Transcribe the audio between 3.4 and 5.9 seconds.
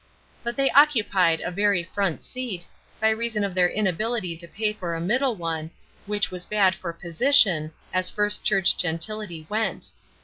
of their inability to pay for a middle one,